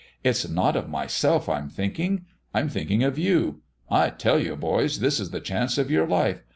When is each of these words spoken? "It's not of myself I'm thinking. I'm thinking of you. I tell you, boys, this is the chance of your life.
"It's 0.23 0.49
not 0.49 0.75
of 0.75 0.89
myself 0.89 1.47
I'm 1.47 1.69
thinking. 1.69 2.25
I'm 2.55 2.69
thinking 2.69 3.03
of 3.03 3.19
you. 3.19 3.61
I 3.87 4.09
tell 4.09 4.39
you, 4.39 4.55
boys, 4.55 4.99
this 4.99 5.19
is 5.19 5.29
the 5.29 5.39
chance 5.39 5.77
of 5.77 5.91
your 5.91 6.07
life. 6.07 6.41